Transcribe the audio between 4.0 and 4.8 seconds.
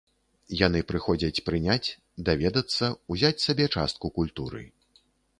культуры.